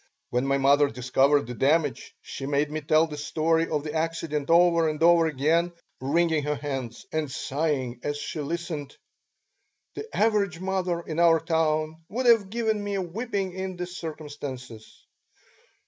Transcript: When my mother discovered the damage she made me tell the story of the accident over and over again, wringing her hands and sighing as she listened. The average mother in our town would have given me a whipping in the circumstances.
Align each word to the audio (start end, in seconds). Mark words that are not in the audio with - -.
When 0.31 0.47
my 0.47 0.57
mother 0.57 0.89
discovered 0.89 1.45
the 1.45 1.53
damage 1.53 2.15
she 2.23 2.47
made 2.47 2.71
me 2.71 2.81
tell 2.81 3.05
the 3.05 3.19
story 3.19 3.69
of 3.69 3.83
the 3.83 3.93
accident 3.93 4.49
over 4.49 4.89
and 4.89 4.99
over 5.03 5.27
again, 5.27 5.73
wringing 5.99 6.41
her 6.41 6.55
hands 6.55 7.05
and 7.11 7.29
sighing 7.29 7.99
as 8.01 8.17
she 8.17 8.39
listened. 8.39 8.97
The 9.93 10.07
average 10.17 10.59
mother 10.59 11.01
in 11.01 11.19
our 11.19 11.39
town 11.39 12.01
would 12.09 12.25
have 12.25 12.49
given 12.49 12.83
me 12.83 12.95
a 12.95 12.99
whipping 13.03 13.53
in 13.53 13.77
the 13.77 13.85
circumstances. 13.85 15.05